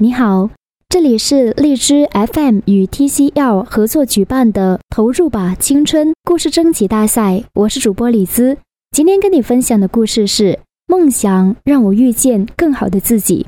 [0.00, 0.50] 你好，
[0.88, 8.56] 这里是荔枝 FM 与 TCL 合作举办的“投入吧青春”故事征集大赛，我是主播李姿。
[8.90, 10.52] 今天跟你分享的故事是
[10.88, 13.46] 《梦想让我遇见更好的自己》。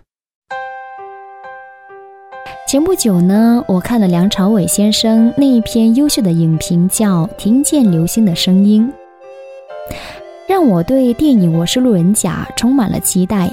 [2.71, 8.89] 前不久呢，我看了梁朝伟先生那一篇优秀的影评，叫《听见流星的声音》，
[10.47, 13.51] 让我对电影《我是路人甲》充满了期待。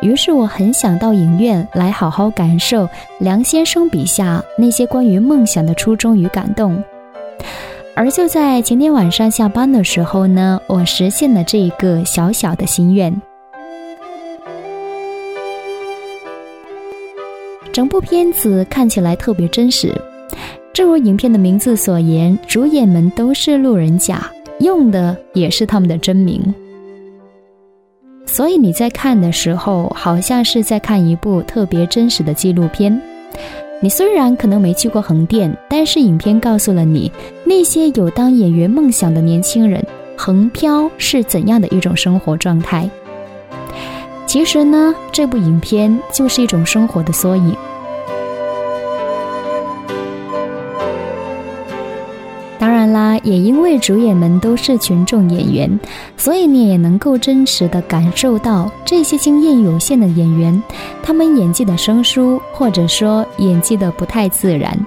[0.00, 2.88] 于是我很想到影院来好好感受
[3.18, 6.82] 梁先生笔下那些关于梦想的初衷与感动。
[7.94, 13.14] 而就在前天晚上下班的时候呢，我实现了这一个小小的心愿。
[17.72, 19.94] 整部片子看起来特别真实，
[20.72, 24.28] 正如影片的名字所言，主演们都是路人甲，
[24.60, 26.42] 用的也是他们的真名。
[28.40, 32.98] 所以你在看的时候，好像是在看一部特别真实的纪录片。
[33.82, 37.12] 你虽然可能没去过横店，但是影片告诉了你，
[37.44, 39.84] 那些有当演员梦想的年轻人，
[40.16, 42.88] 横漂是怎样的一种生活状态。
[44.24, 47.54] 其实呢，这部影片就是一种生活的缩影。
[52.92, 55.80] 啦，也因为主演们都是群众演员，
[56.16, 60.62] 所以你也能够真实的感受到这些经验有限的演员，
[61.02, 64.78] 他们演技的生疏，或者说演技的不太自然，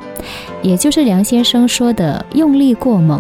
[0.62, 3.20] 也就是梁先生说的用力过猛。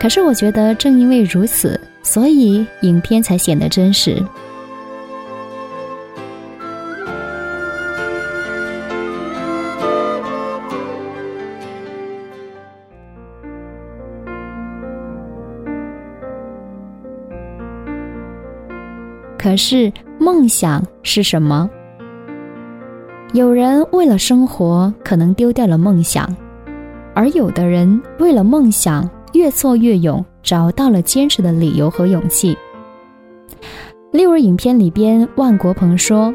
[0.00, 4.22] 可是我觉得，正因为如此，所以影片才显得真实。
[19.38, 21.70] 可是，梦想是什么？
[23.32, 26.28] 有人为了生活，可能丢掉了梦想，
[27.14, 29.08] 而有的人为了梦想。
[29.34, 32.56] 越挫越勇，找到了坚持的理由和勇气。
[34.10, 36.32] 例如，影片里边，万国鹏说：“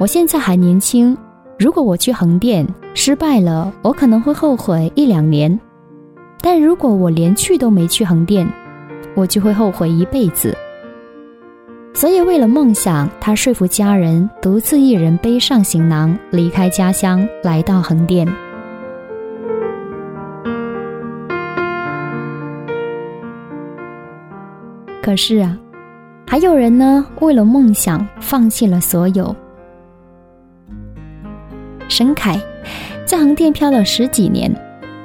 [0.00, 1.14] 我现在还年轻，
[1.58, 5.54] 如果我去横店失败了，我可能会后悔一两年；
[6.40, 8.50] 但如果我连去都没去横店，
[9.14, 10.56] 我就会后悔一辈子。”
[11.94, 18.26] 所以，为了梦想，他说服家人，独自一人背上行囊，离开家乡，来到横店。
[25.02, 25.56] 可是啊，
[26.26, 29.34] 还有人呢，为了梦想放弃了所有。
[31.88, 32.40] 沈凯
[33.04, 34.50] 在横店漂了十几年，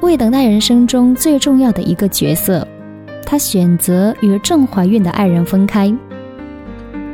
[0.02, 2.66] 为等待人生中最重要的一个角色，
[3.26, 5.94] 他选择与正怀孕的爱人分开。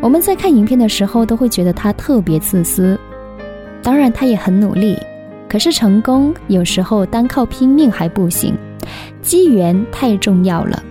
[0.04, 3.00] 我们在看影片的时候，都会觉得他特别自私。
[3.82, 5.00] 当然，他也很努力，
[5.48, 8.54] 可是成功有时候单靠拼命还不行，
[9.22, 10.84] 机缘太重要了。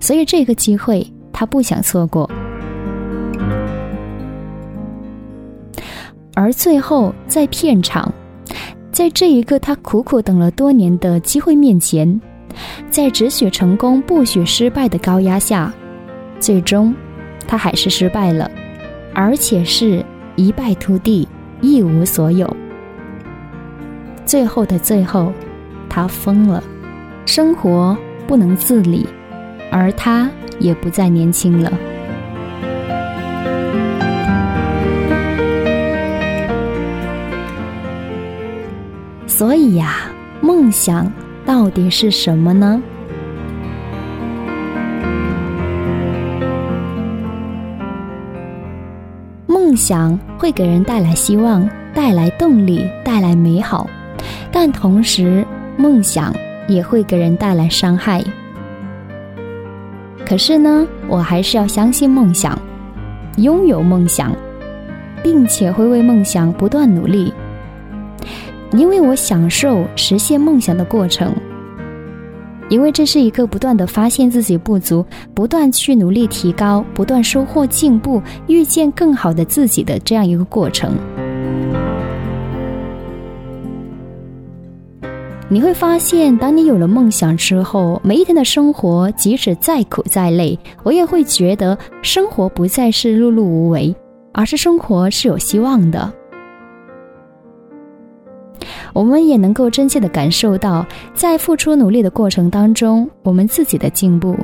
[0.00, 2.30] 所以这个机会他不想错过，
[6.34, 8.10] 而最后在片场，
[8.90, 12.18] 在这一个他苦苦等了多年的机会面前，
[12.88, 15.70] 在只许成功不许失败的高压下，
[16.40, 16.94] 最终
[17.46, 18.50] 他还是失败了，
[19.14, 21.28] 而且是一败涂地，
[21.60, 22.56] 一无所有。
[24.24, 25.32] 最后的最后，
[25.88, 26.62] 他疯了，
[27.24, 27.96] 生活
[28.26, 29.06] 不能自理。
[29.68, 30.30] 而他
[30.60, 31.72] 也不再年轻了，
[39.26, 40.08] 所以呀，
[40.40, 41.12] 梦想
[41.44, 42.80] 到底是什么呢？
[49.76, 53.88] 想会给人带来希望，带来动力，带来美好，
[54.50, 55.44] 但同时，
[55.76, 56.34] 梦想
[56.66, 58.24] 也会给人带来伤害。
[60.24, 62.58] 可是呢，我还是要相信梦想，
[63.36, 64.34] 拥有梦想，
[65.22, 67.32] 并且会为梦想不断努力，
[68.72, 71.32] 因为我享受实现梦想的过程，
[72.68, 75.04] 因为这是一个不断的发现自己不足，
[75.34, 80.96] 不断去努力提高，不断收获进步，遇见更好的自己的这样一个过程。
[85.48, 93.94] 你会发现，当你有了梦想之后，每一天的生活，即使再苦再累，我也会觉得生活不再是碌碌无为，
[94.32, 96.12] 而是生活是有希望的。
[98.96, 104.34] 我们也能够真切的感受到，在付出努力的过程当中，我们自己的进步。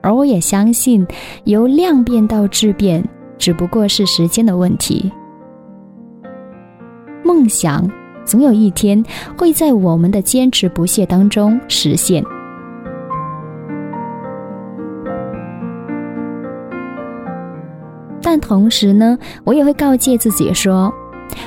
[0.00, 1.06] 而我也相信，
[1.44, 3.06] 由量变到质变，
[3.36, 5.12] 只不过是时间的问题。
[7.22, 7.86] 梦想
[8.24, 9.04] 总有一天
[9.36, 12.24] 会在我们的坚持不懈当中实现。
[18.22, 20.90] 但同时呢，我也会告诫自己说，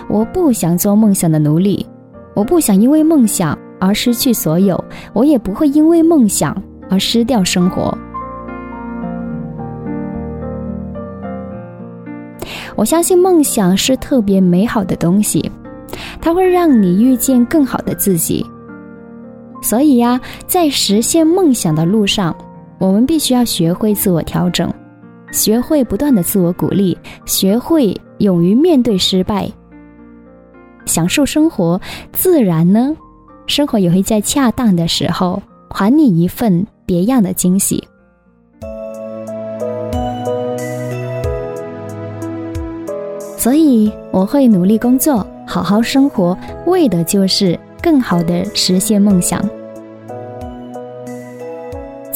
[0.10, 1.86] 我不想做梦想的奴隶，
[2.34, 4.82] 我不想因为梦想而失去所有，
[5.14, 6.56] 我也不会因为梦想
[6.90, 7.98] 而失掉生活。
[12.76, 15.52] 我相信梦想是特别美好的东西，
[16.22, 18.46] 它会让你遇见更好的自己。
[19.62, 22.36] 所以呀，在实现梦想的路上，
[22.80, 24.74] 我们必须要学会自我调整。
[25.32, 29.50] 学会不断的自我鼓励，学会勇于面对失败，
[30.86, 31.80] 享受生活，
[32.12, 32.96] 自然呢，
[33.48, 37.88] 生活也会在恰当的时候还你一份别样的惊喜。
[43.38, 46.38] 所以我会努力工作，好好生活，
[46.68, 49.44] 为的就是更好的实现梦想。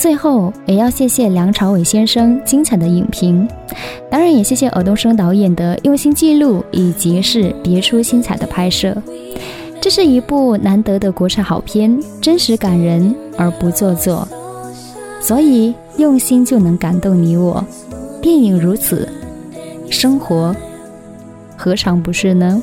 [0.06, 3.50] 最后，也要谢谢梁朝伟先生精彩的影评，
[4.08, 8.96] 当然也谢谢尔冬升导演的用心记录以及是别出心裁的拍摄。
[9.82, 14.28] 这是一部难得的国产好片，真实感人而不做作，
[15.20, 17.66] 所以用心就能感动你我。
[18.22, 19.10] 电影如此，
[19.90, 20.56] 生活
[21.58, 22.62] 何尝不是呢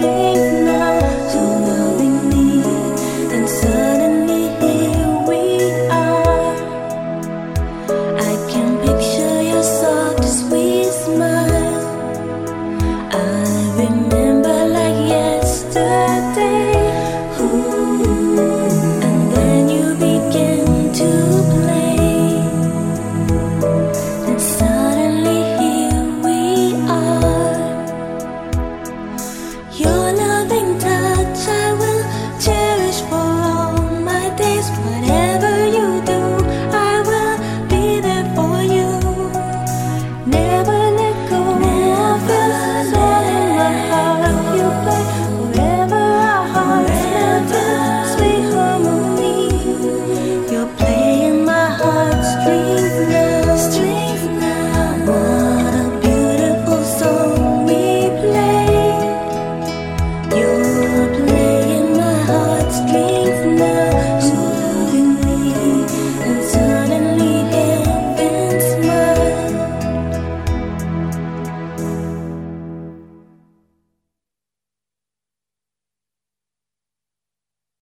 [0.00, 0.37] dream.
[29.88, 30.27] all I